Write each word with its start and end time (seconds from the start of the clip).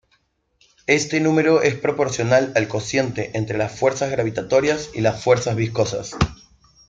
Este 0.87 1.19
número 1.19 1.61
es 1.61 1.75
proporcional 1.75 2.53
al 2.55 2.67
cociente 2.67 3.29
entre 3.37 3.59
las 3.59 3.77
fuerzas 3.77 4.09
gravitatorias 4.09 4.89
y 4.95 5.01
las 5.01 5.23
fuerzas 5.23 5.55
viscosas. 5.55 6.15